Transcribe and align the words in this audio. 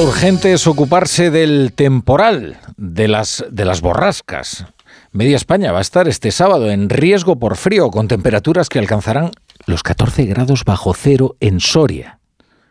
Urgente 0.00 0.52
es 0.52 0.68
ocuparse 0.68 1.32
del 1.32 1.72
temporal, 1.74 2.58
de 2.76 3.08
las, 3.08 3.44
de 3.50 3.64
las 3.64 3.80
borrascas. 3.80 4.64
Media 5.10 5.34
España 5.34 5.72
va 5.72 5.78
a 5.78 5.82
estar 5.82 6.06
este 6.06 6.30
sábado 6.30 6.70
en 6.70 6.88
riesgo 6.88 7.40
por 7.40 7.56
frío, 7.56 7.90
con 7.90 8.06
temperaturas 8.06 8.68
que 8.68 8.78
alcanzarán 8.78 9.32
los 9.66 9.82
14 9.82 10.26
grados 10.26 10.62
bajo 10.64 10.94
cero 10.94 11.36
en 11.40 11.58
Soria. 11.58 12.20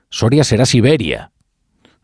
Soria 0.09 0.45
será 0.45 0.65
Siberia 0.65 1.31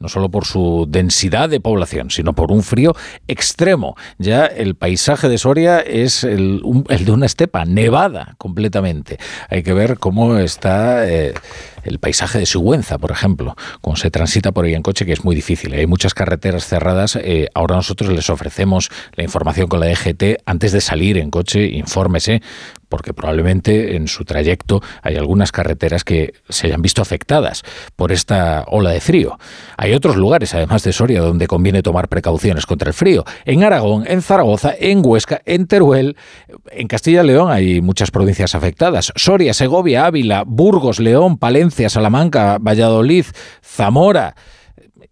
no 0.03 0.09
solo 0.09 0.29
por 0.29 0.43
su 0.45 0.85
densidad 0.89 1.47
de 1.47 1.61
población, 1.61 2.11
sino 2.11 2.33
por 2.33 2.51
un 2.51 2.61
frío 2.61 2.93
extremo. 3.29 3.95
Ya 4.17 4.45
el 4.45 4.75
paisaje 4.75 5.29
de 5.29 5.37
Soria 5.37 5.79
es 5.79 6.25
el, 6.25 6.61
de 6.61 7.11
una 7.11 7.25
estepa 7.25 7.63
nevada 7.63 8.35
completamente. 8.37 9.17
Hay 9.49 9.63
que 9.63 9.71
ver 9.71 9.99
cómo 9.99 10.37
está 10.37 11.09
eh, 11.09 11.33
el 11.83 11.99
paisaje 11.99 12.39
de 12.39 12.45
Sigüenza, 12.45 12.97
por 12.97 13.11
ejemplo, 13.11 13.55
cómo 13.81 13.95
se 13.95 14.11
transita 14.11 14.51
por 14.51 14.65
ahí 14.65 14.73
en 14.73 14.83
coche, 14.83 15.05
que 15.05 15.13
es 15.13 15.23
muy 15.23 15.35
difícil. 15.35 15.73
Hay 15.73 15.87
muchas 15.87 16.13
carreteras 16.13 16.65
cerradas. 16.65 17.15
Eh, 17.15 17.49
ahora 17.53 17.75
nosotros 17.75 18.11
les 18.11 18.29
ofrecemos 18.29 18.89
la 19.15 19.23
información 19.23 19.67
con 19.67 19.79
la 19.79 19.91
EGT 19.91 20.41
antes 20.45 20.71
de 20.71 20.81
salir 20.81 21.17
en 21.17 21.29
coche, 21.29 21.67
infórmese, 21.67 22.41
porque 22.93 23.11
probablemente 23.11 23.95
en 23.95 24.07
su 24.07 24.23
trayecto 24.23 24.83
hay 25.01 25.15
algunas 25.15 25.51
carreteras 25.51 26.03
que 26.03 26.33
se 26.47 26.67
hayan 26.67 26.83
visto 26.83 27.01
afectadas 27.01 27.63
por 27.95 28.11
esta 28.11 28.65
ola 28.67 28.91
de 28.91 29.01
frío. 29.01 29.39
Hay 29.77 29.93
otros 29.93 30.15
lugares, 30.15 30.53
además 30.53 30.83
de 30.83 30.93
Soria, 30.93 31.21
donde 31.21 31.47
conviene 31.47 31.81
tomar 31.81 32.07
precauciones 32.07 32.67
contra 32.67 32.89
el 32.89 32.93
frío. 32.93 33.25
En 33.45 33.63
Aragón, 33.63 34.03
en 34.07 34.21
Zaragoza, 34.21 34.75
en 34.79 35.01
Huesca, 35.03 35.41
en 35.47 35.65
Teruel, 35.65 36.17
en 36.69 36.87
Castilla 36.87 37.23
y 37.23 37.27
León 37.27 37.51
hay 37.51 37.81
muchas 37.81 38.11
provincias 38.11 38.53
afectadas. 38.53 39.11
Soria, 39.15 39.55
Segovia, 39.55 40.05
Ávila, 40.05 40.43
Burgos, 40.45 40.99
León, 40.99 41.39
Palencia, 41.39 41.72
Salamanca, 41.73 42.57
Valladolid, 42.59 43.25
Zamora. 43.63 44.35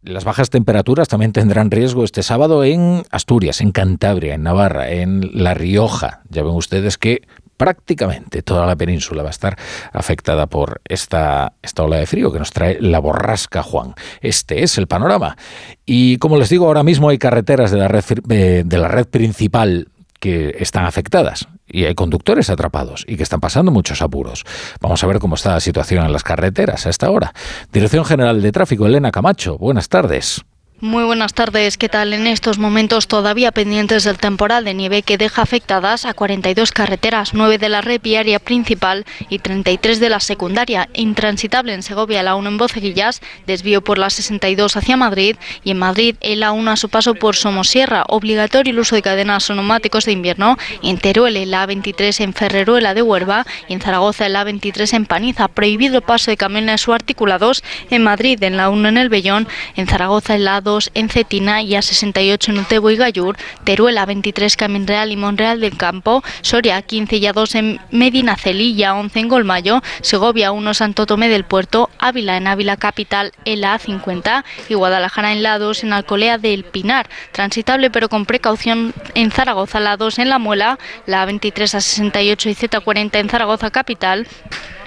Las 0.03 0.23
bajas 0.23 0.49
temperaturas 0.49 1.07
también 1.07 1.31
tendrán 1.31 1.69
riesgo 1.69 2.03
este 2.03 2.23
sábado 2.23 2.63
en 2.63 3.03
Asturias, 3.11 3.61
en 3.61 3.71
Cantabria, 3.71 4.33
en 4.33 4.43
Navarra, 4.43 4.89
en 4.89 5.43
La 5.43 5.53
Rioja. 5.53 6.21
Ya 6.29 6.41
ven 6.41 6.53
ustedes 6.53 6.97
que 6.97 7.21
prácticamente 7.57 8.41
toda 8.41 8.65
la 8.65 8.75
península 8.75 9.21
va 9.21 9.29
a 9.29 9.31
estar 9.31 9.55
afectada 9.93 10.47
por 10.47 10.81
esta, 10.85 11.53
esta 11.61 11.83
ola 11.83 11.97
de 11.97 12.07
frío 12.07 12.31
que 12.31 12.39
nos 12.39 12.49
trae 12.49 12.81
la 12.81 12.97
borrasca 12.97 13.61
Juan. 13.61 13.93
Este 14.21 14.63
es 14.63 14.79
el 14.79 14.87
panorama. 14.87 15.37
Y 15.85 16.17
como 16.17 16.37
les 16.37 16.49
digo, 16.49 16.65
ahora 16.65 16.81
mismo 16.81 17.09
hay 17.09 17.19
carreteras 17.19 17.69
de 17.69 17.77
la 17.77 17.87
red, 17.87 18.03
de 18.25 18.77
la 18.77 18.87
red 18.87 19.05
principal 19.05 19.89
que 20.19 20.55
están 20.59 20.85
afectadas 20.85 21.47
y 21.71 21.85
hay 21.85 21.95
conductores 21.95 22.49
atrapados 22.49 23.05
y 23.07 23.17
que 23.17 23.23
están 23.23 23.39
pasando 23.39 23.71
muchos 23.71 24.01
apuros. 24.01 24.43
Vamos 24.79 25.03
a 25.03 25.07
ver 25.07 25.19
cómo 25.19 25.35
está 25.35 25.53
la 25.53 25.59
situación 25.59 26.05
en 26.05 26.13
las 26.13 26.23
carreteras 26.23 26.85
a 26.85 26.89
esta 26.89 27.09
hora. 27.09 27.33
Dirección 27.71 28.05
General 28.05 28.41
de 28.41 28.51
Tráfico, 28.51 28.85
Elena 28.85 29.11
Camacho, 29.11 29.57
buenas 29.57 29.89
tardes. 29.89 30.43
Muy 30.83 31.03
buenas 31.03 31.35
tardes. 31.35 31.77
¿Qué 31.77 31.89
tal? 31.89 32.11
En 32.11 32.25
estos 32.25 32.57
momentos 32.57 33.07
todavía 33.07 33.51
pendientes 33.51 34.03
del 34.03 34.17
temporal 34.17 34.65
de 34.65 34.73
nieve 34.73 35.03
que 35.03 35.19
deja 35.19 35.43
afectadas 35.43 36.05
a 36.05 36.15
42 36.15 36.71
carreteras, 36.71 37.35
9 37.35 37.59
de 37.59 37.69
la 37.69 37.81
red 37.81 38.01
viaria 38.01 38.39
principal 38.39 39.05
y 39.29 39.37
33 39.37 39.99
de 39.99 40.09
la 40.09 40.19
secundaria. 40.19 40.89
Intransitable 40.95 41.75
en 41.75 41.83
Segovia 41.83 42.23
la 42.23 42.33
1 42.33 42.49
en 42.49 42.57
Boceguillas, 42.57 43.21
desvío 43.45 43.83
por 43.83 43.99
la 43.99 44.09
62 44.09 44.75
hacia 44.75 44.97
Madrid 44.97 45.35
y 45.63 45.69
en 45.69 45.77
Madrid 45.77 46.15
el 46.19 46.41
A1 46.41 46.71
a 46.71 46.75
su 46.75 46.89
paso 46.89 47.13
por 47.13 47.35
Somosierra. 47.35 48.03
Obligatorio 48.07 48.73
el 48.73 48.79
uso 48.79 48.95
de 48.95 49.03
cadenas 49.03 49.51
neumáticos 49.51 50.05
de 50.05 50.13
invierno. 50.13 50.57
En 50.81 50.97
Teruel 50.97 51.37
el 51.37 51.53
A23 51.53 52.21
en 52.21 52.33
Ferreruela 52.33 52.95
de 52.95 53.03
Huerva 53.03 53.45
y 53.67 53.73
en 53.73 53.81
Zaragoza 53.81 54.25
el 54.25 54.35
A23 54.35 54.95
en 54.95 55.05
Paniza. 55.05 55.47
Prohibido 55.47 55.97
el 55.97 56.01
paso 56.01 56.31
de 56.31 56.37
camiones 56.37 56.87
o 56.87 56.93
articulados. 56.95 57.63
En 57.91 58.01
Madrid 58.01 58.41
en 58.41 58.57
la 58.57 58.71
1 58.71 58.89
en 58.89 58.97
el 58.97 59.09
Bellón. 59.09 59.47
En 59.75 59.85
Zaragoza 59.85 60.33
el 60.33 60.47
A2 60.47 60.70
en 60.93 61.09
Cetina 61.09 61.61
y 61.61 61.75
a 61.75 61.81
68 61.81 62.51
en 62.51 62.59
Utebo 62.59 62.89
y 62.89 62.95
Gallur, 62.95 63.35
Teruela 63.63 64.05
23 64.05 64.55
Camin 64.55 64.87
Real 64.87 65.11
y 65.11 65.17
Monreal 65.17 65.59
del 65.59 65.77
Campo, 65.77 66.23
Soria 66.41 66.81
15 66.81 67.17
y 67.17 67.25
a 67.27 67.33
2 67.33 67.55
en 67.55 67.79
Medina 67.91 68.37
Celilla 68.37 68.95
11 68.95 69.19
en 69.19 69.27
Golmayo, 69.27 69.81
Segovia 70.01 70.51
1 70.51 70.73
Santo 70.73 71.05
Tomé 71.05 71.27
del 71.29 71.43
Puerto, 71.43 71.89
Ávila 71.99 72.37
en 72.37 72.47
Ávila 72.47 72.77
Capital 72.77 73.33
en 73.45 73.61
la 73.61 73.77
A50 73.77 74.43
y 74.69 74.75
Guadalajara 74.75 75.33
en 75.33 75.43
la 75.43 75.59
2 75.59 75.83
en 75.83 75.93
Alcolea 75.93 76.37
del 76.37 76.63
Pinar, 76.63 77.09
transitable 77.31 77.89
pero 77.89 78.07
con 78.07 78.25
precaución 78.25 78.93
en 79.15 79.31
Zaragoza 79.31 79.79
la 79.79 79.97
2 79.97 80.19
en 80.19 80.29
La 80.29 80.39
Muela, 80.39 80.79
la 81.05 81.25
A23 81.25 81.75
a 81.75 81.81
68 81.81 82.49
y 82.49 82.55
Z40 82.55 83.19
en 83.19 83.29
Zaragoza 83.29 83.71
Capital, 83.71 84.27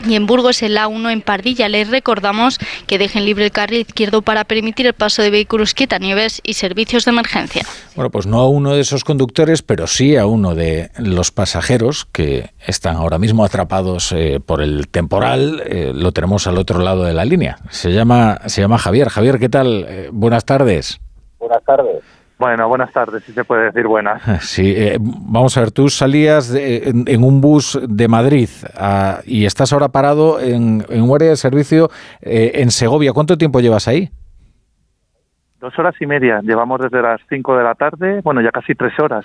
y 0.06 0.16
en 0.16 0.26
Burgos 0.26 0.62
el 0.62 0.76
A1 0.76 1.12
en 1.12 1.22
Pardilla. 1.22 1.68
Les 1.68 1.88
recordamos 1.88 2.58
que 2.86 2.98
dejen 2.98 3.24
libre 3.24 3.46
el 3.46 3.50
carril 3.50 3.80
izquierdo 3.80 4.22
para 4.22 4.44
permitir 4.44 4.86
el 4.86 4.92
paso 4.92 5.22
de 5.22 5.30
vehículos 5.30 5.73
quitanieves 5.74 6.40
y 6.42 6.54
servicios 6.54 7.04
de 7.04 7.10
emergencia. 7.10 7.62
Bueno, 7.94 8.10
pues 8.10 8.26
no 8.26 8.40
a 8.40 8.48
uno 8.48 8.74
de 8.74 8.80
esos 8.80 9.04
conductores, 9.04 9.62
pero 9.62 9.86
sí 9.86 10.16
a 10.16 10.26
uno 10.26 10.54
de 10.54 10.90
los 10.98 11.30
pasajeros 11.30 12.06
que 12.06 12.50
están 12.66 12.96
ahora 12.96 13.18
mismo 13.18 13.44
atrapados 13.44 14.12
eh, 14.12 14.40
por 14.44 14.62
el 14.62 14.88
temporal. 14.88 15.62
Eh, 15.66 15.92
lo 15.94 16.12
tenemos 16.12 16.46
al 16.46 16.58
otro 16.58 16.78
lado 16.80 17.04
de 17.04 17.12
la 17.12 17.24
línea. 17.24 17.58
Se 17.70 17.92
llama, 17.92 18.38
se 18.46 18.60
llama 18.60 18.78
Javier. 18.78 19.08
Javier, 19.08 19.38
¿qué 19.38 19.48
tal? 19.48 19.84
Eh, 19.88 20.08
buenas 20.12 20.44
tardes. 20.44 21.00
Buenas 21.38 21.62
tardes. 21.64 22.02
Bueno, 22.38 22.68
buenas 22.68 22.92
tardes, 22.92 23.22
si 23.24 23.32
se 23.32 23.44
puede 23.44 23.66
decir 23.66 23.86
buenas. 23.86 24.20
Sí, 24.42 24.74
eh, 24.76 24.98
vamos 25.00 25.56
a 25.56 25.60
ver, 25.60 25.70
tú 25.70 25.88
salías 25.88 26.52
en, 26.54 27.24
un 27.24 27.40
bus 27.40 27.78
de 27.88 28.08
Madrid 28.08 28.48
ah, 28.76 29.20
y 29.24 29.44
estás 29.46 29.72
ahora 29.72 29.88
parado 29.88 30.40
en, 30.40 30.84
un 30.90 31.14
área 31.14 31.30
de 31.30 31.36
servicio 31.36 31.90
eh, 32.20 32.52
en 32.56 32.70
Segovia. 32.70 33.12
¿Cuánto 33.12 33.38
tiempo 33.38 33.60
llevas 33.60 33.88
ahí? 33.88 34.10
Dos 35.64 35.78
horas 35.78 35.94
y 35.98 36.04
media. 36.04 36.42
Llevamos 36.42 36.78
desde 36.78 37.00
las 37.00 37.22
cinco 37.26 37.56
de 37.56 37.64
la 37.64 37.74
tarde, 37.74 38.20
bueno, 38.22 38.42
ya 38.42 38.50
casi 38.50 38.74
tres 38.74 38.92
horas. 39.00 39.24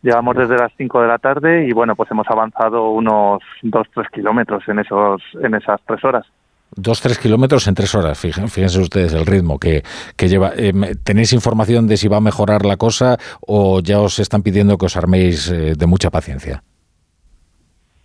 Llevamos 0.00 0.36
desde 0.36 0.56
las 0.56 0.70
cinco 0.78 1.02
de 1.02 1.08
la 1.08 1.18
tarde 1.18 1.66
y 1.66 1.72
bueno, 1.72 1.96
pues 1.96 2.08
hemos 2.12 2.24
avanzado 2.30 2.90
unos 2.90 3.42
dos, 3.62 3.88
tres 3.92 4.06
kilómetros 4.10 4.62
en, 4.68 4.78
esos, 4.78 5.20
en 5.42 5.56
esas 5.56 5.80
tres 5.84 6.04
horas. 6.04 6.24
Dos, 6.70 7.00
tres 7.00 7.18
kilómetros 7.18 7.66
en 7.66 7.74
tres 7.74 7.96
horas, 7.96 8.16
fíjense 8.16 8.80
ustedes 8.80 9.12
el 9.12 9.26
ritmo 9.26 9.58
que, 9.58 9.82
lleva. 10.18 10.52
Eh, 10.56 10.72
¿Tenéis 11.02 11.32
información 11.32 11.88
de 11.88 11.96
si 11.96 12.06
va 12.06 12.18
a 12.18 12.20
mejorar 12.20 12.64
la 12.64 12.76
cosa 12.76 13.16
o 13.40 13.80
ya 13.80 13.98
os 13.98 14.20
están 14.20 14.42
pidiendo 14.42 14.78
que 14.78 14.86
os 14.86 14.96
arméis 14.96 15.50
eh, 15.50 15.74
de 15.76 15.86
mucha 15.88 16.10
paciencia? 16.10 16.62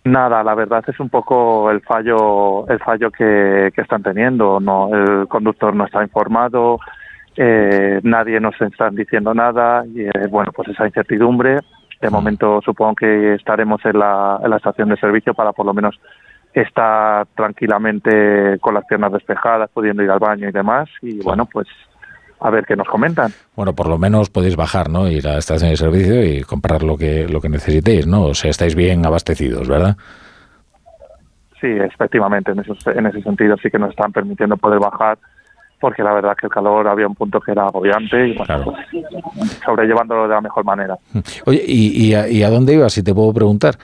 Nada, 0.02 0.42
la 0.42 0.54
verdad 0.54 0.82
es 0.88 0.98
un 0.98 1.10
poco 1.10 1.70
el 1.70 1.80
fallo, 1.82 2.66
el 2.68 2.78
fallo 2.80 3.10
que, 3.12 3.70
están 3.76 4.02
teniendo. 4.02 4.58
No, 4.58 4.88
el 4.92 5.28
conductor 5.28 5.76
no 5.76 5.84
está 5.84 6.02
informado, 6.02 6.80
eh, 7.40 8.00
nadie 8.02 8.40
nos 8.40 8.60
está 8.60 8.90
diciendo 8.90 9.32
nada 9.32 9.84
y 9.86 10.08
bueno, 10.28 10.50
pues 10.50 10.68
esa 10.70 10.86
incertidumbre. 10.86 11.60
De 12.00 12.10
momento 12.10 12.60
supongo 12.64 12.96
que 12.96 13.34
estaremos 13.34 13.80
en 13.84 13.96
la, 13.96 14.40
en 14.42 14.50
la 14.50 14.56
estación 14.56 14.88
de 14.88 14.96
servicio 14.96 15.34
para 15.34 15.52
por 15.52 15.64
lo 15.64 15.72
menos 15.72 16.00
está 16.52 17.24
tranquilamente 17.36 18.58
con 18.60 18.74
las 18.74 18.84
piernas 18.86 19.12
despejadas, 19.12 19.70
pudiendo 19.72 20.02
ir 20.02 20.10
al 20.10 20.18
baño 20.18 20.48
y 20.48 20.52
demás. 20.52 20.88
Y 21.00 21.22
bueno, 21.22 21.46
pues 21.46 21.68
a 22.40 22.50
ver 22.50 22.64
qué 22.66 22.74
nos 22.74 22.88
comentan. 22.88 23.30
Bueno, 23.54 23.72
por 23.72 23.88
lo 23.88 23.98
menos 23.98 24.30
podéis 24.30 24.56
bajar, 24.56 24.90
¿no? 24.90 25.08
Ir 25.08 25.28
a 25.28 25.34
la 25.34 25.38
estación 25.38 25.70
de 25.70 25.76
servicio 25.76 26.24
y 26.24 26.42
comprar 26.42 26.82
lo 26.82 26.96
que, 26.96 27.28
lo 27.28 27.40
que 27.40 27.48
necesitéis, 27.48 28.08
¿no? 28.08 28.24
O 28.24 28.34
sea, 28.34 28.50
estáis 28.50 28.74
bien 28.74 29.06
abastecidos, 29.06 29.68
¿verdad? 29.68 29.96
Sí, 31.60 31.68
efectivamente, 31.68 32.50
en, 32.50 32.58
en 32.58 33.06
ese 33.06 33.22
sentido 33.22 33.56
sí 33.62 33.70
que 33.70 33.78
nos 33.78 33.90
están 33.90 34.12
permitiendo 34.12 34.56
poder 34.56 34.80
bajar 34.80 35.18
porque 35.80 36.02
la 36.02 36.12
verdad 36.12 36.36
que 36.36 36.46
el 36.46 36.52
calor 36.52 36.86
había 36.88 37.06
un 37.06 37.14
punto 37.14 37.40
que 37.40 37.52
era 37.52 37.66
agobiante 37.66 38.28
y 38.28 38.36
bueno, 38.36 38.64
pues, 38.64 39.58
sobrellevándolo 39.64 40.28
de 40.28 40.34
la 40.34 40.40
mejor 40.40 40.64
manera. 40.64 40.96
Oye, 41.46 41.62
¿y, 41.66 42.14
y 42.14 42.42
a 42.42 42.50
dónde 42.50 42.74
ibas, 42.74 42.92
si 42.92 43.02
te 43.02 43.14
puedo 43.14 43.32
preguntar? 43.32 43.76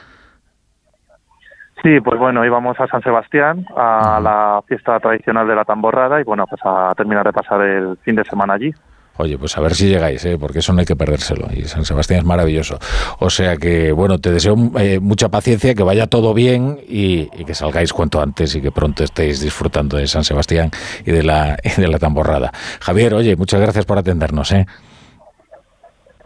Sí, 1.84 2.00
pues 2.00 2.19
bueno, 2.19 2.43
íbamos 2.47 2.81
a 2.81 2.87
San 2.87 3.03
Sebastián, 3.03 3.66
a 3.77 4.19
la 4.19 4.62
fiesta 4.66 4.99
tradicional 5.00 5.47
de 5.47 5.54
la 5.54 5.66
tamborrada 5.66 6.18
y 6.18 6.24
bueno, 6.24 6.47
pues 6.47 6.60
a 6.65 6.95
terminar 6.97 7.27
de 7.27 7.33
pasar 7.34 7.60
el 7.60 7.98
fin 7.98 8.15
de 8.15 8.24
semana 8.24 8.54
allí. 8.54 8.72
Oye, 9.16 9.39
pues 9.39 9.57
a 9.57 9.61
ver 9.61 9.75
si 9.75 9.89
llegáis, 9.89 10.25
¿eh? 10.25 10.37
porque 10.39 10.59
eso 10.59 10.72
no 10.72 10.81
hay 10.81 10.87
que 10.87 10.97
perdérselo. 10.97 11.47
Y 11.53 11.63
San 11.65 11.84
Sebastián 11.84 12.21
es 12.21 12.25
maravilloso. 12.25 12.78
O 13.21 13.31
sea 13.31 13.57
que, 13.57 13.93
bueno, 13.93 14.19
te 14.19 14.33
deseo 14.33 14.57
eh, 14.78 14.99
mucha 15.01 15.28
paciencia, 15.28 15.75
que 15.75 15.84
vaya 15.84 16.09
todo 16.09 16.34
bien 16.34 16.81
y, 16.89 17.27
que 17.45 17.55
salgáis 17.55 17.93
cuanto 17.93 18.21
antes 18.21 18.55
y 18.57 18.61
que 18.61 18.72
pronto 18.72 19.05
estéis 19.05 19.41
disfrutando 19.41 19.97
de 19.97 20.09
San 20.09 20.25
Sebastián 20.25 20.71
y 21.05 21.13
de 21.13 21.22
la, 21.22 21.57
de 21.77 21.89
la 21.89 21.99
tamborrada. 21.99 22.51
Javier, 22.81 23.15
oye, 23.15 23.37
muchas 23.37 23.61
gracias 23.61 23.84
por 23.84 23.99
atendernos. 23.99 24.51
¿eh? 24.53 24.66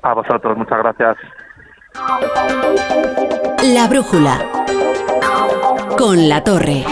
A 0.02 0.14
vosotros, 0.14 0.56
muchas 0.56 0.78
gracias. 0.78 1.16
La 3.64 3.86
brújula 3.88 4.46
con 5.98 6.28
la 6.28 6.42
torre. 6.42 6.84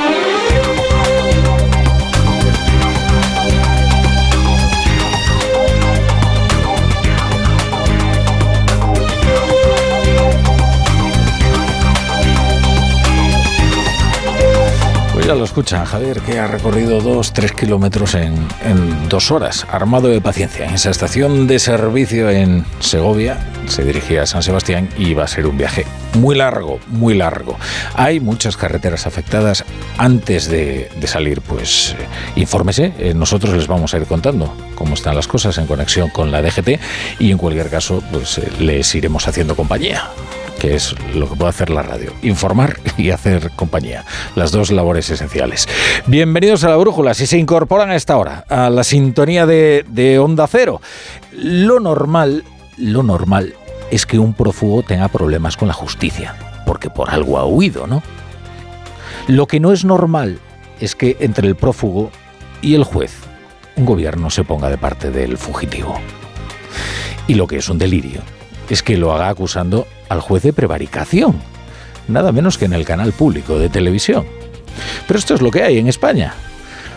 Ya 15.27 15.35
lo 15.35 15.45
escuchan, 15.45 15.85
Javier, 15.85 16.21
que 16.21 16.39
ha 16.39 16.47
recorrido 16.47 17.01
dos, 17.01 17.33
tres 17.33 17.51
kilómetros 17.51 18.15
en, 18.15 18.35
en, 18.65 19.09
dos 19.09 19.33
horas, 19.33 19.67
armado 19.69 20.07
de 20.07 20.21
paciencia. 20.21 20.67
En 20.67 20.75
esa 20.75 20.91
estación 20.91 21.49
de 21.49 21.59
servicio 21.59 22.31
en 22.31 22.65
Segovia 22.79 23.37
se 23.67 23.83
dirigía 23.83 24.23
a 24.23 24.27
San 24.27 24.45
Sebastián 24.45 24.89
y 24.97 25.15
va 25.15 25.25
a 25.25 25.27
ser 25.27 25.49
un 25.49 25.59
viaje 25.59 25.85
muy 26.15 26.37
largo, 26.37 26.79
muy 26.87 27.15
largo. 27.15 27.59
Hay 27.95 28.21
muchas 28.21 28.57
carreteras 28.57 29.09
afectadas. 29.09 29.65
Antes 29.99 30.49
de, 30.49 30.91
de 30.95 31.07
salir, 31.09 31.41
pues 31.41 31.97
eh, 31.99 32.07
infórmese. 32.37 32.93
Eh, 32.97 33.13
nosotros 33.13 33.53
les 33.53 33.67
vamos 33.67 33.95
a 33.95 33.97
ir 33.97 34.05
contando 34.07 34.57
cómo 34.77 34.95
están 34.95 35.17
las 35.17 35.27
cosas 35.27 35.59
en 35.59 35.67
conexión 35.67 36.09
con 36.11 36.31
la 36.31 36.41
DGT 36.41 36.79
y 37.19 37.33
en 37.33 37.39
cualquier 37.39 37.69
caso, 37.69 38.01
pues 38.13 38.39
eh, 38.39 38.49
les 38.61 38.95
iremos 38.95 39.27
haciendo 39.27 39.57
compañía 39.57 40.09
es 40.75 40.95
lo 41.15 41.29
que 41.29 41.37
puede 41.37 41.51
hacer 41.51 41.71
la 41.71 41.83
radio, 41.83 42.13
informar 42.23 42.79
y 42.97 43.11
hacer 43.11 43.51
compañía, 43.53 44.05
las 44.35 44.51
dos 44.51 44.71
labores 44.71 45.11
esenciales. 45.11 45.69
Bienvenidos 46.07 46.65
a 46.65 46.71
la 46.71 46.77
Brújula, 46.77 47.15
si 47.15 47.27
se 47.27 47.39
incorporan 47.39 47.91
a 47.91 47.97
esta 47.97 48.17
hora, 48.17 48.45
a 48.49 48.71
la 48.71 48.85
sintonía 48.85 49.47
de, 49.47 49.85
de 49.89 50.19
Onda 50.19 50.47
Cero. 50.47 50.81
Lo 51.33 51.81
normal, 51.81 52.45
lo 52.77 53.03
normal 53.03 53.55
es 53.91 54.07
que 54.07 54.19
un 54.19 54.35
prófugo 54.35 54.83
tenga 54.83 55.09
problemas 55.09 55.57
con 55.57 55.69
la 55.69 55.75
justicia, 55.75 56.35
porque 56.67 56.91
por 56.91 57.11
algo 57.11 57.39
ha 57.39 57.47
huido, 57.47 57.87
¿no? 57.87 58.03
Lo 59.29 59.47
que 59.47 59.61
no 59.61 59.73
es 59.73 59.85
normal 59.85 60.39
es 60.81 60.95
que 60.95 61.17
entre 61.21 61.49
el 61.49 61.57
prófugo 61.57 62.11
y 62.63 62.75
el 62.75 62.85
juez, 62.85 63.13
un 63.77 63.85
gobierno 63.85 64.31
se 64.31 64.45
ponga 64.45 64.71
de 64.71 64.79
parte 64.79 65.11
del 65.11 65.39
fugitivo. 65.39 65.95
Y 67.29 67.35
lo 67.35 67.47
que 67.47 67.59
es 67.59 67.69
un 67.69 67.79
delirio 67.79 68.21
es 68.69 68.83
que 68.83 68.97
lo 68.97 69.13
haga 69.13 69.29
acusando 69.29 69.87
al 70.09 70.21
juez 70.21 70.43
de 70.43 70.53
prevaricación, 70.53 71.41
nada 72.09 72.33
menos 72.33 72.59
que 72.59 72.65
en 72.65 72.73
el 72.73 72.85
canal 72.85 73.13
público 73.13 73.59
de 73.59 73.69
televisión. 73.69 74.27
Pero 75.07 75.19
esto 75.19 75.35
es 75.35 75.43
lo 75.43 75.51
que 75.51 75.63
hay 75.63 75.79
en 75.79 75.89
España. 75.89 76.35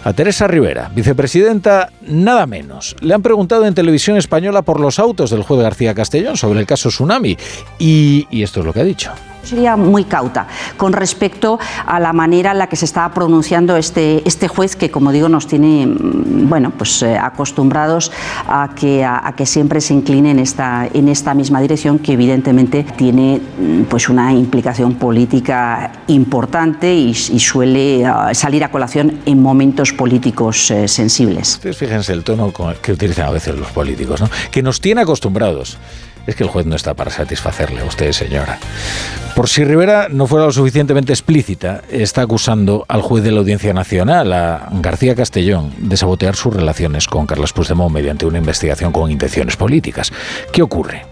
A 0.03 0.13
Teresa 0.13 0.47
Rivera, 0.47 0.89
vicepresidenta, 0.95 1.91
nada 2.01 2.45
menos. 2.45 2.95
Le 3.01 3.13
han 3.13 3.21
preguntado 3.21 3.65
en 3.65 3.73
televisión 3.73 4.17
española 4.17 4.61
por 4.61 4.79
los 4.79 4.97
autos 4.97 5.29
del 5.29 5.43
juez 5.43 5.61
García 5.61 5.93
Castellón 5.93 6.37
sobre 6.37 6.59
el 6.59 6.65
caso 6.65 6.89
Tsunami 6.89 7.37
y, 7.79 8.25
y 8.31 8.43
esto 8.43 8.61
es 8.61 8.65
lo 8.65 8.73
que 8.73 8.79
ha 8.79 8.85
dicho. 8.85 9.11
Sería 9.49 9.75
muy 9.75 10.03
cauta 10.03 10.45
con 10.77 10.93
respecto 10.93 11.57
a 11.87 11.99
la 11.99 12.13
manera 12.13 12.51
en 12.51 12.59
la 12.59 12.67
que 12.67 12.75
se 12.75 12.85
estaba 12.85 13.11
pronunciando 13.15 13.77
este, 13.77 14.21
este 14.27 14.47
juez 14.47 14.75
que, 14.75 14.91
como 14.91 15.11
digo, 15.11 15.27
nos 15.27 15.47
tiene 15.47 15.87
bueno, 15.89 16.71
pues, 16.77 17.01
eh, 17.01 17.17
acostumbrados 17.17 18.11
a 18.47 18.69
que, 18.75 19.03
a, 19.03 19.33
que 19.35 19.47
siempre 19.47 19.81
se 19.81 19.95
incline 19.95 20.29
en 20.29 20.37
esta, 20.37 20.87
en 20.93 21.09
esta 21.09 21.33
misma 21.33 21.61
dirección 21.61 21.97
que 21.97 22.13
evidentemente 22.13 22.85
tiene 22.95 23.41
pues, 23.89 24.07
una 24.07 24.31
implicación 24.33 24.93
política 24.93 25.93
importante 26.05 26.93
y, 26.93 27.15
suele 27.15 28.03
uh, 28.03 28.35
salir 28.35 28.63
a 28.63 28.69
colación 28.69 29.21
en 29.25 29.41
momentos 29.41 29.93
políticos 29.93 30.69
uh, 30.69 30.87
sensibles. 30.87 31.59
Fíjense 31.59 32.13
el 32.13 32.23
tono 32.23 32.53
que 32.81 32.91
utilizan 32.91 33.25
a 33.25 33.31
veces 33.31 33.55
los 33.55 33.71
políticos, 33.71 34.21
¿no? 34.21 34.29
que 34.51 34.61
nos 34.61 34.79
tiene 34.79 35.01
acostumbrados 35.01 35.79
es 36.29 36.35
que 36.35 36.43
el 36.43 36.49
juez 36.49 36.65
no 36.65 36.75
está 36.75 36.93
para 36.93 37.11
satisfacerle 37.11 37.81
a 37.81 37.85
usted, 37.85 38.11
señora. 38.11 38.59
Por 39.35 39.47
si 39.47 39.63
Rivera 39.63 40.07
no 40.09 40.27
fuera 40.27 40.45
lo 40.45 40.51
suficientemente 40.51 41.13
explícita, 41.13 41.81
está 41.89 42.21
acusando 42.21 42.85
al 42.87 43.01
juez 43.01 43.23
de 43.23 43.31
la 43.31 43.39
Audiencia 43.39 43.73
Nacional, 43.73 44.33
a 44.33 44.69
García 44.73 45.15
Castellón, 45.15 45.73
de 45.77 45.97
sabotear 45.97 46.35
sus 46.35 46.53
relaciones 46.53 47.07
con 47.07 47.25
Carlos 47.25 47.53
Puigdemont 47.53 47.93
mediante 47.93 48.25
una 48.25 48.37
investigación 48.37 48.91
con 48.91 49.11
intenciones 49.11 49.55
políticas. 49.55 50.11
¿Qué 50.51 50.61
ocurre? 50.61 51.05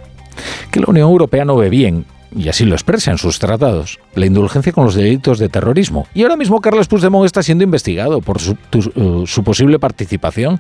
Que 0.72 0.80
la 0.80 0.88
Unión 0.88 1.10
Europea 1.10 1.46
no 1.46 1.56
ve 1.56 1.70
bien 1.70 2.06
y 2.36 2.50
así 2.50 2.66
lo 2.66 2.76
expresa 2.76 3.12
en 3.12 3.18
sus 3.18 3.40
tratados, 3.40 4.00
la 4.16 4.26
indulgencia 4.26 4.74
con 4.74 4.84
los 4.84 4.96
delitos 4.96 5.40
de 5.40 5.50
terrorismo. 5.50 6.08
Y 6.14 6.24
ahora 6.24 6.36
mismo 6.36 6.60
Carlos 6.60 6.88
Puigdemont 6.88 7.26
está 7.26 7.42
siendo 7.42 7.64
investigado 7.64 8.22
por 8.22 8.40
su, 8.40 8.58
uh, 8.96 9.26
su 9.26 9.44
posible 9.44 9.80
participación 9.80 10.58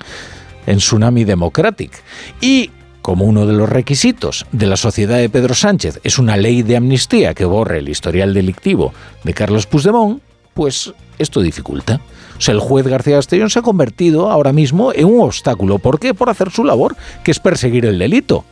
en 0.65 0.77
Tsunami 0.77 1.23
Democratic. 1.23 1.91
Y 2.39 2.71
como 3.07 3.23
uno 3.23 3.45
de 3.45 3.53
los 3.53 3.69
requisitos 3.69 4.45
de 4.51 4.65
la 4.65 4.75
sociedad 4.75 5.17
de 5.17 5.29
Pedro 5.29 5.53
Sánchez 5.53 6.01
es 6.03 6.19
una 6.19 6.35
ley 6.35 6.61
de 6.61 6.75
amnistía 6.75 7.33
que 7.33 7.45
borre 7.45 7.77
el 7.77 7.87
historial 7.87 8.33
delictivo 8.33 8.93
de 9.23 9.33
Carlos 9.33 9.65
Puigdemont, 9.65 10.21
pues 10.53 10.91
esto 11.17 11.39
dificulta. 11.39 12.01
O 12.37 12.41
sea, 12.41 12.53
el 12.53 12.59
juez 12.59 12.85
García 12.85 13.15
Castellón 13.15 13.49
se 13.49 13.59
ha 13.59 13.61
convertido 13.61 14.29
ahora 14.29 14.51
mismo 14.51 14.91
en 14.91 15.05
un 15.05 15.21
obstáculo. 15.21 15.79
¿Por 15.79 16.01
qué? 16.01 16.13
Por 16.13 16.29
hacer 16.29 16.51
su 16.51 16.65
labor, 16.65 16.97
que 17.23 17.31
es 17.31 17.39
perseguir 17.39 17.85
el 17.85 17.97
delito. 17.97 18.43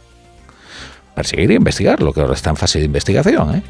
Perseguir 1.16 1.52
e 1.52 1.56
investigar, 1.56 2.02
lo 2.02 2.14
que 2.14 2.22
ahora 2.22 2.34
está 2.34 2.52
en 2.52 2.56
fase 2.56 2.80
de 2.80 2.86
investigación. 2.86 3.56
¿eh? 3.56 3.64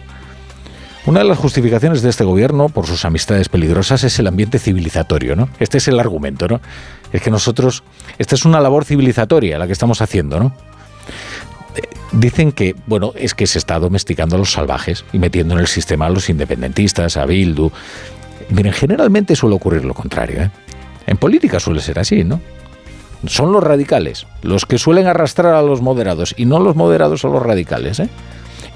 Una 1.07 1.21
de 1.21 1.25
las 1.25 1.39
justificaciones 1.39 2.03
de 2.03 2.11
este 2.11 2.25
gobierno 2.25 2.69
por 2.69 2.85
sus 2.85 3.05
amistades 3.05 3.49
peligrosas 3.49 4.03
es 4.03 4.19
el 4.19 4.27
ambiente 4.27 4.59
civilizatorio, 4.59 5.35
¿no? 5.35 5.49
Este 5.59 5.79
es 5.79 5.87
el 5.87 5.99
argumento, 5.99 6.47
¿no? 6.47 6.61
Es 7.11 7.23
que 7.23 7.31
nosotros, 7.31 7.83
esta 8.19 8.35
es 8.35 8.45
una 8.45 8.61
labor 8.61 8.85
civilizatoria 8.85 9.57
la 9.57 9.65
que 9.65 9.73
estamos 9.73 10.03
haciendo, 10.03 10.39
¿no? 10.39 10.53
Dicen 12.11 12.51
que, 12.51 12.75
bueno, 12.85 13.11
es 13.15 13.33
que 13.35 13.47
se 13.47 13.57
está 13.57 13.79
domesticando 13.79 14.35
a 14.35 14.39
los 14.39 14.51
salvajes 14.51 15.03
y 15.11 15.19
metiendo 15.19 15.55
en 15.55 15.59
el 15.59 15.67
sistema 15.67 16.05
a 16.05 16.09
los 16.09 16.29
independentistas, 16.29 17.17
a 17.17 17.25
Bildu. 17.25 17.71
Miren, 18.49 18.73
generalmente 18.73 19.35
suele 19.35 19.55
ocurrir 19.55 19.83
lo 19.85 19.93
contrario. 19.93 20.43
¿eh? 20.43 20.51
En 21.07 21.17
política 21.17 21.59
suele 21.59 21.81
ser 21.81 21.99
así, 21.99 22.23
¿no? 22.23 22.39
Son 23.27 23.51
los 23.51 23.63
radicales 23.63 24.27
los 24.43 24.65
que 24.65 24.77
suelen 24.77 25.07
arrastrar 25.07 25.55
a 25.55 25.61
los 25.61 25.81
moderados 25.81 26.35
y 26.37 26.45
no 26.45 26.59
los 26.59 26.75
moderados 26.75 27.21
son 27.21 27.33
los 27.33 27.41
radicales. 27.41 27.99
¿eh? 27.99 28.09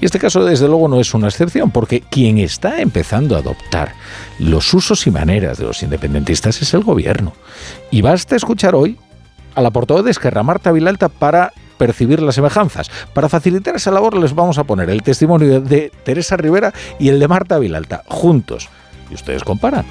Y 0.00 0.06
este 0.06 0.18
caso, 0.18 0.44
desde 0.44 0.66
luego, 0.66 0.88
no 0.88 0.98
es 1.00 1.12
una 1.14 1.28
excepción, 1.28 1.70
porque 1.70 2.00
quien 2.00 2.38
está 2.38 2.80
empezando 2.80 3.36
a 3.36 3.40
adoptar 3.40 3.94
los 4.38 4.72
usos 4.72 5.06
y 5.06 5.10
maneras 5.10 5.58
de 5.58 5.64
los 5.64 5.82
independentistas 5.82 6.60
es 6.62 6.72
el 6.74 6.82
gobierno. 6.82 7.34
Y 7.90 8.00
basta 8.00 8.34
escuchar 8.34 8.74
hoy 8.74 8.98
a 9.54 9.60
la 9.60 9.70
portavoz 9.70 10.04
de 10.04 10.10
Esquerra, 10.10 10.42
Marta 10.42 10.72
Vilalta, 10.72 11.08
para 11.08 11.52
percibir 11.80 12.20
las 12.20 12.34
semejanzas. 12.34 12.90
Para 13.14 13.30
facilitar 13.30 13.74
esa 13.74 13.90
labor 13.90 14.14
les 14.18 14.34
vamos 14.34 14.58
a 14.58 14.64
poner 14.64 14.90
el 14.90 15.02
testimonio 15.02 15.62
de 15.62 15.90
Teresa 16.04 16.36
Rivera 16.36 16.74
y 16.98 17.08
el 17.08 17.18
de 17.18 17.26
Marta 17.26 17.58
Vilalta, 17.58 18.02
juntos. 18.06 18.68
Y 19.10 19.14
ustedes 19.14 19.42
comparan 19.44 19.86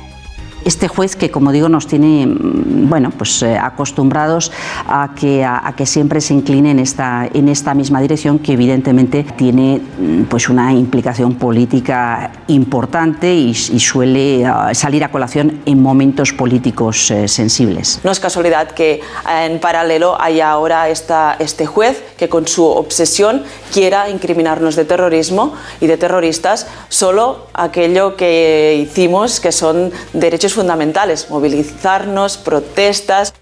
este 0.66 0.88
juez 0.88 1.16
que, 1.16 1.32
como 1.32 1.52
digo, 1.52 1.70
nos 1.70 1.88
tiene 1.88 2.28
bueno, 2.28 3.12
pues, 3.12 3.42
eh, 3.42 3.58
acostumbrados 3.58 4.52
a 4.88 5.14
que, 5.16 5.44
a, 5.44 5.68
a, 5.68 5.76
que 5.76 5.86
siempre 5.86 6.22
se 6.22 6.34
incline 6.34 6.72
en 6.72 6.80
esta, 6.80 7.28
en 7.34 7.50
esta 7.50 7.74
misma 7.74 8.02
dirección, 8.02 8.40
que 8.40 8.54
evidentemente 8.54 9.24
tiene 9.38 9.82
pues, 10.30 10.50
una 10.50 10.74
implicación 10.74 11.36
política 11.36 12.32
importante 12.48 13.34
y, 13.34 13.50
y 13.50 13.80
suele 13.80 14.44
uh, 14.50 14.74
salir 14.74 15.04
a 15.04 15.12
colación 15.12 15.62
en 15.66 15.82
momentos 15.82 16.34
políticos 16.34 17.12
eh, 17.12 17.28
sensibles. 17.28 18.00
No 18.04 18.12
es 18.12 18.20
casualidad 18.20 18.72
que 18.72 19.02
en 19.30 19.60
paralelo 19.60 20.20
haya 20.20 20.50
ahora 20.50 20.90
esta, 20.90 21.36
este 21.40 21.66
juez 21.66 22.04
que 22.18 22.30
con 22.30 22.48
su 22.48 22.66
obsesión 22.66 23.44
quiera 23.74 24.10
incriminarnos 24.10 24.76
de 24.76 24.86
terrorismo 24.86 25.54
y 25.80 25.88
de 25.88 25.98
terroristas 25.98 26.68
solo 26.90 27.48
aquello 27.54 28.16
que 28.16 28.80
hicimos 28.82 29.40
que 29.40 29.52
son 29.52 29.92
derechos 30.14 30.49
fundamentales, 30.54 31.30
movilizarnos, 31.30 32.38
protestas. 32.38 33.34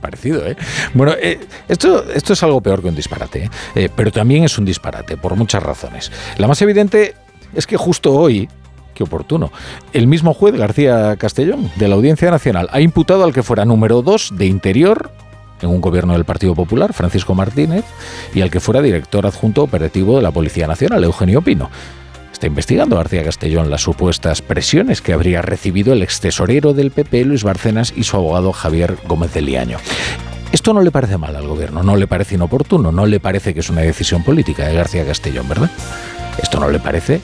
Parecido, 0.00 0.46
¿eh? 0.46 0.56
Bueno, 0.94 1.12
eh, 1.20 1.40
esto, 1.66 2.08
esto 2.12 2.32
es 2.32 2.42
algo 2.44 2.60
peor 2.60 2.82
que 2.82 2.88
un 2.88 2.94
disparate, 2.94 3.44
¿eh? 3.44 3.50
Eh, 3.74 3.88
pero 3.94 4.12
también 4.12 4.44
es 4.44 4.56
un 4.56 4.64
disparate 4.64 5.16
por 5.16 5.34
muchas 5.34 5.62
razones. 5.62 6.12
La 6.36 6.46
más 6.46 6.62
evidente 6.62 7.16
es 7.54 7.66
que 7.66 7.76
justo 7.76 8.14
hoy, 8.14 8.48
qué 8.94 9.02
oportuno, 9.02 9.50
el 9.92 10.06
mismo 10.06 10.34
juez 10.34 10.54
García 10.54 11.16
Castellón, 11.16 11.70
de 11.76 11.88
la 11.88 11.96
Audiencia 11.96 12.30
Nacional, 12.30 12.68
ha 12.70 12.80
imputado 12.80 13.24
al 13.24 13.32
que 13.32 13.42
fuera 13.42 13.64
número 13.64 14.02
2 14.02 14.34
de 14.36 14.46
Interior 14.46 15.10
en 15.62 15.70
un 15.70 15.80
gobierno 15.80 16.12
del 16.12 16.24
Partido 16.24 16.54
Popular, 16.54 16.92
Francisco 16.92 17.34
Martínez, 17.34 17.84
y 18.34 18.42
al 18.42 18.50
que 18.50 18.60
fuera 18.60 18.80
director 18.80 19.26
adjunto 19.26 19.62
operativo 19.62 20.16
de 20.16 20.22
la 20.22 20.30
Policía 20.30 20.66
Nacional, 20.66 21.02
Eugenio 21.02 21.42
Pino. 21.42 21.70
Está 22.32 22.46
investigando 22.46 22.96
García 22.96 23.24
Castellón 23.24 23.70
las 23.70 23.82
supuestas 23.82 24.42
presiones 24.42 25.02
que 25.02 25.12
habría 25.12 25.42
recibido 25.42 25.92
el 25.92 26.02
ex 26.02 26.20
tesorero 26.20 26.72
del 26.72 26.90
PP, 26.90 27.24
Luis 27.24 27.42
Barcenas, 27.42 27.92
y 27.96 28.04
su 28.04 28.16
abogado 28.16 28.52
Javier 28.52 28.96
Gómez 29.06 29.34
de 29.34 29.42
Liaño. 29.42 29.78
Esto 30.52 30.72
no 30.72 30.80
le 30.80 30.90
parece 30.90 31.18
mal 31.18 31.36
al 31.36 31.46
gobierno, 31.46 31.82
no 31.82 31.96
le 31.96 32.06
parece 32.06 32.36
inoportuno, 32.36 32.90
no 32.90 33.06
le 33.06 33.20
parece 33.20 33.52
que 33.52 33.60
es 33.60 33.68
una 33.68 33.82
decisión 33.82 34.22
política 34.22 34.66
de 34.66 34.74
García 34.74 35.04
Castellón, 35.04 35.48
¿verdad? 35.48 35.70
Esto 36.42 36.58
no 36.58 36.70
le 36.70 36.78
parece 36.78 37.20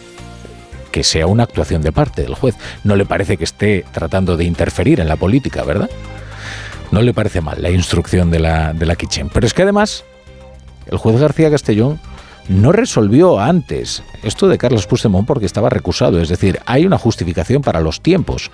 que 0.90 1.02
sea 1.02 1.26
una 1.26 1.44
actuación 1.44 1.80
de 1.82 1.90
parte 1.90 2.22
del 2.22 2.34
juez, 2.34 2.54
no 2.84 2.96
le 2.96 3.06
parece 3.06 3.36
que 3.36 3.44
esté 3.44 3.84
tratando 3.92 4.36
de 4.36 4.44
interferir 4.44 5.00
en 5.00 5.08
la 5.08 5.16
política, 5.16 5.64
¿verdad? 5.64 5.88
No 6.90 7.02
le 7.02 7.14
parece 7.14 7.40
mal 7.40 7.60
la 7.62 7.70
instrucción 7.70 8.30
de 8.30 8.40
la, 8.40 8.72
de 8.72 8.86
la 8.86 8.94
Kitchen. 8.94 9.30
Pero 9.30 9.46
es 9.46 9.54
que 9.54 9.62
además, 9.62 10.04
el 10.86 10.98
juez 10.98 11.18
García 11.18 11.50
Castellón 11.50 11.98
no 12.48 12.72
resolvió 12.72 13.40
antes 13.40 14.02
esto 14.22 14.48
de 14.48 14.58
Carlos 14.58 14.86
Puigdemont 14.86 15.26
porque 15.26 15.46
estaba 15.46 15.70
recusado. 15.70 16.20
Es 16.20 16.28
decir, 16.28 16.60
hay 16.66 16.86
una 16.86 16.98
justificación 16.98 17.62
para 17.62 17.80
los 17.80 18.00
tiempos 18.00 18.50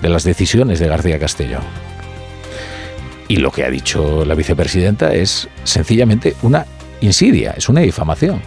de 0.00 0.08
las 0.08 0.24
decisiones 0.24 0.78
de 0.78 0.88
García 0.88 1.18
Castellón. 1.18 1.62
Y 3.28 3.36
lo 3.36 3.50
que 3.50 3.64
ha 3.64 3.70
dicho 3.70 4.24
la 4.24 4.34
vicepresidenta 4.34 5.14
es 5.14 5.48
sencillamente 5.64 6.34
una 6.42 6.66
insidia, 7.00 7.54
es 7.56 7.68
una 7.68 7.80
difamación. 7.80 8.40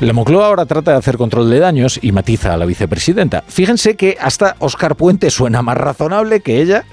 La 0.00 0.12
Moncloa 0.12 0.46
ahora 0.46 0.66
trata 0.66 0.92
de 0.92 0.98
hacer 0.98 1.16
control 1.16 1.50
de 1.50 1.58
daños 1.58 1.98
y 2.02 2.12
matiza 2.12 2.52
a 2.52 2.56
la 2.56 2.66
vicepresidenta. 2.66 3.44
Fíjense 3.46 3.96
que 3.96 4.16
hasta 4.20 4.56
Oscar 4.58 4.96
Puente 4.96 5.30
suena 5.30 5.62
más 5.62 5.76
razonable 5.76 6.40
que 6.40 6.60
ella, 6.60 6.84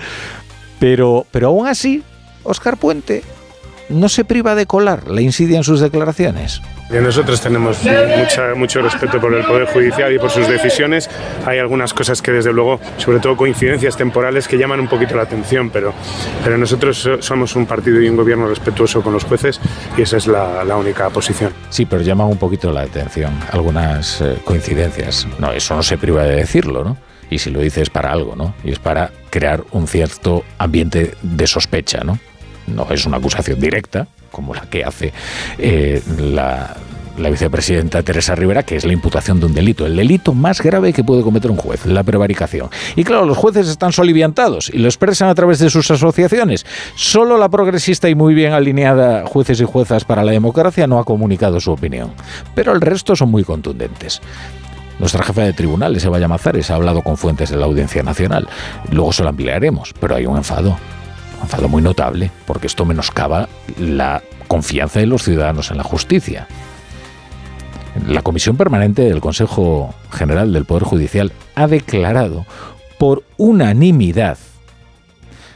pero, 0.80 1.26
pero 1.32 1.48
aún 1.48 1.68
así, 1.68 2.04
Oscar 2.44 2.78
Puente 2.78 3.24
no 3.90 4.10
se 4.10 4.26
priva 4.26 4.56
de 4.56 4.66
colar 4.66 5.08
la 5.08 5.22
insidia 5.22 5.58
en 5.58 5.64
sus 5.64 5.80
declaraciones. 5.80 6.62
Nosotros 6.90 7.42
tenemos 7.42 7.80
mucho 8.56 8.82
respeto 8.82 9.20
por 9.20 9.34
el 9.34 9.44
Poder 9.44 9.68
Judicial 9.68 10.14
y 10.14 10.20
por 10.20 10.30
sus 10.30 10.48
decisiones. 10.48 11.10
Hay 11.46 11.60
algunas 11.60 11.94
cosas 11.94 12.22
que 12.22 12.32
desde 12.32 12.54
luego, 12.54 12.80
sobre 12.98 13.20
todo 13.20 13.36
coincidencias 13.36 13.98
temporales, 13.98 14.48
que 14.48 14.58
llaman 14.58 14.80
un 14.80 14.88
poquito 14.88 15.16
la 15.16 15.24
atención, 15.24 15.70
pero, 15.70 15.94
pero 16.44 16.58
nosotros 16.58 17.10
somos 17.20 17.56
un 17.56 17.66
partido 17.66 18.02
y 18.02 18.08
un 18.08 18.16
gobierno 18.16 18.48
respetuoso 18.48 19.02
con 19.02 19.14
los 19.14 19.26
jueces 19.26 19.60
y 19.98 20.02
esa 20.02 20.18
es 20.18 20.28
la, 20.28 20.78
única 20.78 21.10
posición. 21.10 21.52
Sí, 21.70 21.86
pero 21.86 22.04
llaman 22.04 22.28
un 22.28 22.38
poquito 22.38 22.72
la 22.72 22.82
atención 22.82 23.34
algunas 23.52 24.22
eh, 24.22 24.38
coincidencias. 24.46 25.28
No, 25.40 25.52
eso 25.52 25.76
no 25.76 25.82
se 25.82 25.98
priva 25.98 26.24
de 26.24 26.36
decirlo, 26.36 26.84
¿no? 26.84 26.98
Y 27.30 27.40
si 27.40 27.50
lo 27.50 27.60
dice 27.60 27.82
es 27.82 27.90
para 27.90 28.12
algo, 28.12 28.36
¿no? 28.36 28.54
Y 28.64 28.72
es 28.72 28.80
para 28.80 29.12
crear 29.32 29.64
un 29.72 29.88
cierto 29.88 30.44
ambiente 30.60 31.16
de 31.24 31.48
sospecha, 31.48 32.04
¿no? 32.04 32.20
No 32.68 32.88
es 32.92 33.06
una 33.06 33.18
acusación 33.18 33.60
directa, 33.60 34.08
como 34.32 34.54
la 34.54 34.62
que 34.62 34.84
hace 34.84 35.14
eh, 35.58 36.02
la, 36.20 36.76
vicepresidenta 37.18 38.04
Teresa 38.04 38.36
Rivera, 38.36 38.64
que 38.64 38.76
es 38.76 38.86
la 38.86 38.94
imputación 38.94 39.40
de 39.40 39.48
un 39.48 39.54
delito, 39.54 39.86
el 39.86 39.96
delito 39.96 40.34
más 40.34 40.62
grave 40.62 40.94
que 40.94 41.04
puede 41.04 41.24
cometer 41.24 41.50
un 41.50 41.58
juez, 41.58 41.86
la 41.86 42.04
prevaricación. 42.04 42.70
Y 42.96 43.04
claro, 43.04 43.26
los 43.26 43.38
jueces 43.38 43.68
están 43.68 43.92
soliviantados 43.92 44.70
y 44.70 44.78
lo 44.78 44.88
expresan 44.88 45.30
a 45.30 45.36
través 45.36 45.58
de 45.60 45.70
sus 45.72 45.90
asociaciones. 45.90 46.66
Solo 46.96 47.38
la 47.38 47.50
progresista 47.50 48.08
y 48.08 48.16
muy 48.16 48.36
bien 48.36 48.54
alineada 48.54 49.26
jueces 49.26 49.60
y 49.62 49.64
juezas 49.64 50.06
para 50.06 50.24
la 50.24 50.32
democracia 50.32 50.86
no 50.86 51.00
ha 51.00 51.06
comunicado 51.06 51.60
su 51.60 51.72
opinión, 51.72 52.12
pero 52.54 52.72
el 52.74 52.82
resto 52.82 53.16
son 53.16 53.32
muy 53.32 53.44
contundentes. 53.44 54.22
Nuestra 55.00 55.24
jefa 55.24 55.42
de 55.42 55.54
tribunales, 55.54 56.04
Eva 56.06 56.20
Llamazares, 56.20 56.72
ha 56.72 56.76
hablado 56.76 57.02
con 57.04 57.18
fuentes 57.18 57.52
de 57.52 57.58
la 57.58 57.66
Audiencia 57.66 58.02
Nacional. 58.02 58.48
Luego 58.92 59.14
se 59.14 59.24
lo 59.24 59.30
ampliaremos, 59.30 59.94
pero 60.00 60.16
hay 60.16 60.26
un 60.26 60.38
enfado 60.38 60.78
un 61.38 61.44
enfado 61.44 61.70
muy 61.70 61.82
notable, 61.82 62.32
porque 62.46 62.68
esto 62.68 62.86
menoscaba 62.86 63.48
la 63.80 64.22
confianza 64.48 65.00
de 65.00 65.06
los 65.06 65.24
ciudadanos 65.24 65.72
en 65.72 65.78
la 65.78 65.84
justicia. 65.84 66.48
La 68.08 68.22
Comisión 68.22 68.58
Permanente 68.58 69.02
del 69.04 69.22
Consejo 69.22 69.94
General 70.12 70.54
del 70.54 70.66
Poder 70.66 70.84
Judicial 70.84 71.32
ha 71.56 71.68
declarado 71.68 72.46
por 73.00 73.24
unanimidad 73.38 74.38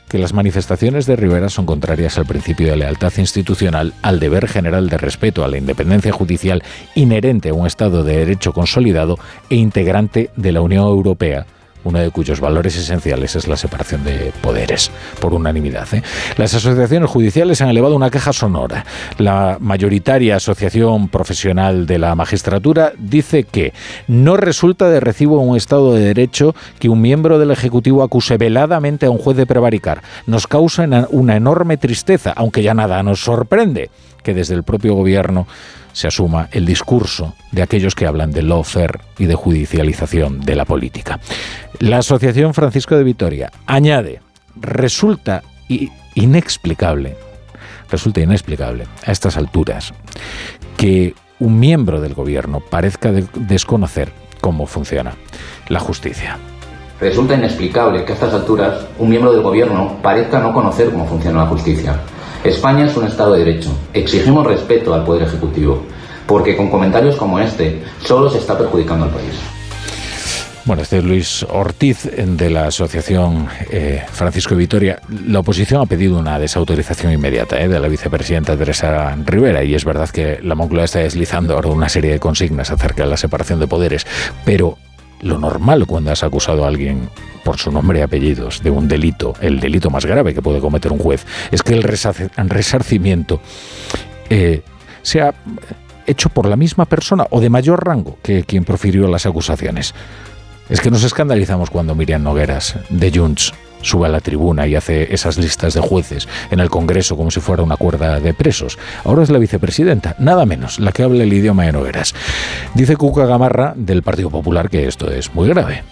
que 0.09 0.17
las 0.17 0.33
manifestaciones 0.33 1.05
de 1.05 1.15
Rivera 1.15 1.47
son 1.47 1.65
contrarias 1.65 2.17
al 2.17 2.25
principio 2.25 2.67
de 2.67 2.75
lealtad 2.75 3.13
institucional, 3.17 3.93
al 4.01 4.19
deber 4.19 4.49
general 4.49 4.89
de 4.89 4.97
respeto 4.97 5.45
a 5.45 5.47
la 5.47 5.57
independencia 5.57 6.11
judicial 6.11 6.63
inherente 6.95 7.49
a 7.49 7.53
un 7.53 7.65
Estado 7.65 8.03
de 8.03 8.17
Derecho 8.17 8.51
consolidado 8.51 9.17
e 9.49 9.55
integrante 9.55 10.29
de 10.35 10.51
la 10.51 10.59
Unión 10.59 10.83
Europea 10.83 11.45
uno 11.83 11.99
de 11.99 12.11
cuyos 12.11 12.39
valores 12.39 12.75
esenciales 12.75 13.35
es 13.35 13.47
la 13.47 13.57
separación 13.57 14.03
de 14.03 14.31
poderes, 14.41 14.91
por 15.19 15.33
unanimidad. 15.33 15.87
¿eh? 15.93 16.03
Las 16.37 16.53
asociaciones 16.53 17.09
judiciales 17.09 17.61
han 17.61 17.69
elevado 17.69 17.95
una 17.95 18.09
queja 18.09 18.33
sonora. 18.33 18.85
La 19.17 19.57
mayoritaria 19.59 20.35
asociación 20.35 21.09
profesional 21.09 21.85
de 21.85 21.99
la 21.99 22.15
magistratura 22.15 22.93
dice 22.97 23.43
que 23.43 23.73
no 24.07 24.37
resulta 24.37 24.89
de 24.89 24.99
recibo 24.99 25.39
un 25.39 25.57
Estado 25.57 25.93
de 25.93 26.01
Derecho 26.01 26.55
que 26.79 26.89
un 26.89 27.01
miembro 27.01 27.39
del 27.39 27.51
Ejecutivo 27.51 28.03
acuse 28.03 28.37
veladamente 28.37 29.05
a 29.05 29.11
un 29.11 29.17
juez 29.17 29.37
de 29.37 29.45
prevaricar. 29.45 30.01
Nos 30.25 30.47
causa 30.47 30.87
una 31.09 31.35
enorme 31.35 31.77
tristeza, 31.77 32.33
aunque 32.35 32.63
ya 32.63 32.73
nada 32.73 33.03
nos 33.03 33.21
sorprende 33.21 33.89
que 34.23 34.33
desde 34.33 34.55
el 34.55 34.63
propio 34.63 34.93
gobierno 34.93 35.47
se 35.93 36.07
asuma 36.07 36.47
el 36.51 36.65
discurso 36.65 37.33
de 37.51 37.61
aquellos 37.61 37.95
que 37.95 38.05
hablan 38.05 38.31
de 38.31 38.43
lawfare 38.43 38.99
y 39.17 39.25
de 39.25 39.35
judicialización 39.35 40.41
de 40.41 40.55
la 40.55 40.65
política. 40.65 41.19
La 41.79 41.97
Asociación 41.97 42.53
Francisco 42.53 42.95
de 42.95 43.03
Vitoria 43.03 43.51
añade, 43.65 44.21
resulta 44.55 45.43
inexplicable, 46.15 47.17
resulta 47.89 48.21
inexplicable 48.21 48.87
a 49.05 49.11
estas 49.11 49.37
alturas 49.37 49.93
que 50.77 51.13
un 51.39 51.59
miembro 51.59 52.01
del 52.01 52.13
gobierno 52.13 52.59
parezca 52.59 53.11
desconocer 53.11 54.11
cómo 54.39 54.67
funciona 54.67 55.13
la 55.67 55.79
justicia. 55.79 56.37
Resulta 56.99 57.33
inexplicable 57.33 58.05
que 58.05 58.11
a 58.11 58.15
estas 58.15 58.33
alturas 58.33 58.85
un 58.99 59.09
miembro 59.09 59.31
del 59.33 59.41
gobierno 59.41 59.97
parezca 60.03 60.39
no 60.39 60.53
conocer 60.53 60.91
cómo 60.91 61.07
funciona 61.07 61.43
la 61.43 61.49
justicia 61.49 61.99
España 62.43 62.87
es 62.87 62.97
un 62.97 63.05
Estado 63.05 63.33
de 63.33 63.45
Derecho. 63.45 63.69
Exigimos 63.93 64.47
respeto 64.47 64.93
al 64.93 65.03
Poder 65.03 65.23
Ejecutivo, 65.23 65.83
porque 66.25 66.57
con 66.57 66.71
comentarios 66.71 67.15
como 67.15 67.39
este 67.39 67.83
solo 68.03 68.29
se 68.29 68.39
está 68.39 68.57
perjudicando 68.57 69.05
al 69.05 69.11
país. 69.11 69.39
Bueno, 70.65 70.83
este 70.83 70.99
es 70.99 71.03
Luis 71.03 71.45
Ortiz 71.49 72.09
de 72.15 72.49
la 72.49 72.67
Asociación 72.67 73.47
eh, 73.71 74.03
Francisco 74.11 74.55
Vitoria. 74.55 74.99
La 75.27 75.39
oposición 75.39 75.81
ha 75.81 75.85
pedido 75.85 76.17
una 76.17 76.37
desautorización 76.39 77.11
inmediata 77.13 77.59
eh, 77.59 77.67
de 77.67 77.79
la 77.79 77.87
vicepresidenta 77.87 78.55
Teresa 78.55 79.15
Rivera 79.25 79.63
y 79.63 79.73
es 79.73 79.85
verdad 79.85 80.09
que 80.09 80.39
la 80.41 80.53
Moncloa 80.53 80.85
está 80.85 80.99
deslizando 80.99 81.55
ahora 81.55 81.69
una 81.69 81.89
serie 81.89 82.11
de 82.11 82.19
consignas 82.19 82.69
acerca 82.71 83.03
de 83.03 83.09
la 83.09 83.17
separación 83.17 83.59
de 83.59 83.67
poderes, 83.67 84.05
pero 84.45 84.77
lo 85.21 85.39
normal 85.39 85.85
cuando 85.87 86.11
has 86.11 86.23
acusado 86.23 86.63
a 86.63 86.67
alguien 86.67 87.09
por 87.43 87.57
su 87.57 87.71
nombre 87.71 87.99
y 87.99 88.01
apellidos 88.01 88.61
de 88.63 88.69
un 88.69 88.87
delito, 88.87 89.33
el 89.41 89.59
delito 89.59 89.89
más 89.89 90.05
grave 90.05 90.33
que 90.33 90.41
puede 90.41 90.59
cometer 90.59 90.91
un 90.91 90.99
juez, 90.99 91.25
es 91.51 91.63
que 91.63 91.73
el 91.73 91.83
resarcimiento 91.83 93.41
eh, 94.29 94.61
sea 95.01 95.33
hecho 96.07 96.29
por 96.29 96.47
la 96.47 96.55
misma 96.55 96.85
persona 96.85 97.25
o 97.29 97.39
de 97.39 97.49
mayor 97.49 97.85
rango 97.85 98.17
que 98.21 98.43
quien 98.43 98.63
profirió 98.63 99.07
las 99.07 99.25
acusaciones. 99.25 99.93
Es 100.69 100.79
que 100.81 100.91
nos 100.91 101.03
escandalizamos 101.03 101.69
cuando 101.69 101.95
Miriam 101.95 102.23
Nogueras 102.23 102.75
de 102.89 103.11
Junts 103.11 103.53
sube 103.81 104.07
a 104.07 104.09
la 104.09 104.19
tribuna 104.19 104.67
y 104.67 104.75
hace 104.75 105.13
esas 105.13 105.37
listas 105.37 105.73
de 105.73 105.81
jueces 105.81 106.27
en 106.51 106.59
el 106.59 106.69
Congreso 106.69 107.17
como 107.17 107.31
si 107.31 107.39
fuera 107.39 107.63
una 107.63 107.77
cuerda 107.77 108.19
de 108.19 108.33
presos. 108.33 108.77
Ahora 109.03 109.23
es 109.23 109.29
la 109.29 109.39
vicepresidenta, 109.39 110.15
nada 110.19 110.45
menos, 110.45 110.79
la 110.79 110.91
que 110.91 111.03
habla 111.03 111.23
el 111.23 111.33
idioma 111.33 111.65
de 111.65 111.73
Nogueras. 111.73 112.13
Dice 112.73 112.95
Cuca 112.95 113.25
Gamarra 113.25 113.73
del 113.75 114.03
Partido 114.03 114.29
Popular 114.29 114.69
que 114.69 114.87
esto 114.87 115.11
es 115.11 115.33
muy 115.33 115.49
grave. 115.49 115.83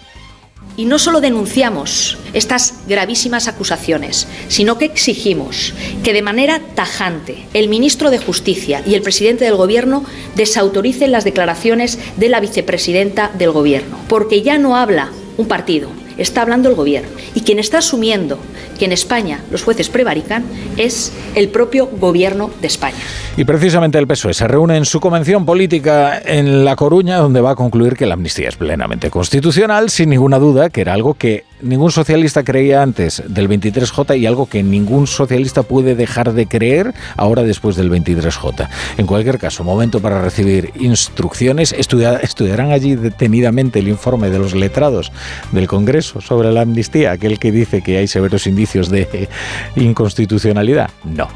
Y 0.80 0.86
no 0.86 0.98
solo 0.98 1.20
denunciamos 1.20 2.18
estas 2.32 2.76
gravísimas 2.88 3.50
acusaciones, 3.50 4.30
sino 4.48 4.78
que 4.78 4.86
exigimos 4.86 5.74
que 6.06 6.14
de 6.14 6.22
manera 6.22 6.62
tajante 6.74 7.48
el 7.54 7.68
ministro 7.68 8.10
de 8.10 8.18
Justicia 8.18 8.82
y 8.88 8.94
el 8.96 9.02
presidente 9.02 9.44
del 9.44 9.58
Gobierno 9.58 10.06
desautoricen 10.38 11.12
las 11.12 11.26
declaraciones 11.26 12.00
de 12.16 12.30
la 12.30 12.40
vicepresidenta 12.40 13.30
del 13.38 13.52
Gobierno, 13.52 14.00
porque 14.08 14.42
ya 14.42 14.58
no 14.58 14.78
habla 14.78 15.12
un 15.36 15.50
partido, 15.50 15.90
está 16.20 16.42
hablando 16.42 16.70
el 16.70 16.76
Gobierno. 16.76 17.10
Y 17.34 17.42
quien 17.42 17.60
está 17.60 17.80
asumiendo 17.80 18.38
que 18.78 18.86
en 18.86 18.92
España 18.92 19.42
los 19.52 19.64
jueces 19.64 19.90
prevarican 19.90 20.44
es 20.78 21.12
el 21.36 21.50
propio 21.50 21.88
Gobierno 21.88 22.52
de 22.62 22.68
España. 22.68 22.98
Y 23.38 23.46
precisamente 23.46 23.98
el 23.98 24.08
PSOE 24.08 24.34
se 24.34 24.48
reúne 24.48 24.78
en 24.78 24.86
su 24.86 25.00
convención 25.00 25.46
política 25.46 26.22
en 26.24 26.66
La 26.66 26.76
Coruña, 26.76 27.18
donde 27.18 27.42
va 27.42 27.52
a 27.52 27.56
concluir 27.56 27.96
que 27.96 28.06
la 28.06 28.14
amnistía 28.14 28.50
es 28.50 28.56
plenamente 28.56 29.10
constitucional, 29.10 29.90
sin 29.90 30.10
ninguna 30.10 30.40
duda, 30.40 30.70
que 30.70 30.82
era 30.82 30.94
algo 30.94 31.14
que 31.14 31.46
ningún 31.62 31.92
socialista 31.92 32.44
creía 32.44 32.82
antes 32.82 33.24
del 33.28 33.50
23J 33.50 34.18
y 34.18 34.26
algo 34.26 34.48
que 34.48 34.64
ningún 34.64 35.08
socialista 35.08 35.64
puede 35.64 35.96
dejar 35.96 36.34
de 36.34 36.48
creer 36.48 36.94
ahora 37.18 37.44
después 37.44 37.76
del 37.76 37.92
23J. 37.92 38.68
En 38.98 39.06
cualquier 39.06 39.38
caso, 39.40 39.64
momento 39.64 40.00
para 40.00 40.22
recibir 40.22 40.72
instrucciones. 40.80 41.74
estudiarán 41.74 42.72
allí 42.72 42.96
detenidamente 42.96 43.80
el 43.80 43.88
informe 43.88 44.30
de 44.30 44.40
los 44.40 44.56
letrados 44.56 45.12
del 45.52 45.68
Congreso 45.68 46.22
sobre 46.22 46.52
la 46.52 46.62
amnistía, 46.62 47.12
aquel 47.12 47.40
que 47.40 47.52
dice 47.52 47.82
que 47.82 47.98
hay 47.98 48.08
severos 48.08 48.48
indicios 48.48 48.90
de 48.90 49.30
inconstitucionalidad. 49.76 50.90
No. 51.04 51.28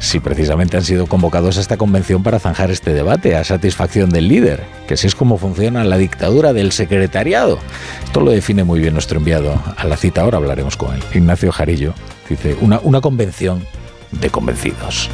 Si 0.00 0.20
precisamente 0.20 0.76
han 0.76 0.84
sido 0.84 1.06
convocados 1.06 1.58
a 1.58 1.60
esta 1.60 1.76
convención 1.76 2.22
para 2.22 2.38
zanjar 2.38 2.70
este 2.70 2.92
debate 2.92 3.36
a 3.36 3.44
satisfacción 3.44 4.10
del 4.10 4.28
líder, 4.28 4.62
que 4.86 4.94
así 4.94 5.06
es 5.06 5.14
como 5.14 5.38
funciona 5.38 5.84
la 5.84 5.96
dictadura 5.96 6.52
del 6.52 6.72
secretariado. 6.72 7.58
Esto 8.04 8.20
lo 8.20 8.30
define 8.30 8.64
muy 8.64 8.80
bien 8.80 8.94
nuestro 8.94 9.18
enviado 9.18 9.61
a 9.76 9.84
la 9.86 9.96
cita, 9.96 10.22
ahora 10.22 10.38
hablaremos 10.38 10.76
con 10.76 10.94
él. 10.94 11.02
Ignacio 11.14 11.52
Jarillo 11.52 11.94
dice, 12.28 12.56
una, 12.60 12.80
una 12.82 13.00
convención 13.00 13.64
de 14.10 14.30
convencidos. 14.30 15.08